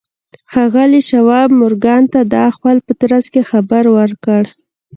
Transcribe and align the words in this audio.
ښاغلي 0.51 1.01
شواب 1.09 1.49
مورګان 1.59 2.03
ته 2.13 2.19
د 2.31 2.33
احوال 2.49 2.77
په 2.87 2.93
ترڅ 3.01 3.25
کې 3.33 3.41
خبر 3.49 3.83
ورکړ 3.97 4.43